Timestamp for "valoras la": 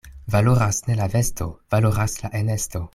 1.75-2.31